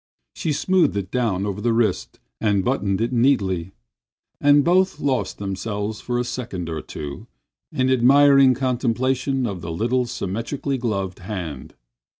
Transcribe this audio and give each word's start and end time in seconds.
She 0.33 0.51
smoothed 0.51 0.97
it 0.97 1.11
down 1.11 1.45
over 1.45 1.61
the 1.61 1.73
wrist 1.73 2.19
and 2.39 2.65
buttoned 2.65 3.01
it 3.01 3.13
neatly, 3.13 3.71
and 4.39 4.63
both 4.63 4.99
lost 4.99 5.37
themselves 5.37 6.01
for 6.01 6.17
a 6.17 6.23
second 6.23 6.69
or 6.69 6.81
two 6.81 7.27
in 7.71 7.87
admiring 7.91 8.55
contemplation 8.55 9.45
of 9.45 9.61
the 9.61 9.71
little 9.71 10.07
symmetrical 10.07 10.75
gloved 10.79 11.19
hand. 11.19 11.75